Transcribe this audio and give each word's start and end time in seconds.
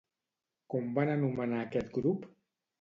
Com 0.75 0.89
van 0.97 1.13
anomenar 1.17 1.63
aquest 1.69 1.95
grup? 2.01 2.29